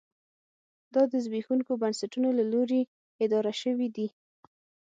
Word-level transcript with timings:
دا 0.93 1.03
د 1.11 1.13
زبېښونکو 1.25 1.71
بنسټونو 1.81 2.29
له 2.39 2.43
لوري 2.51 2.81
اداره 3.23 3.53
شوې 3.61 3.87
دي. 3.95 4.07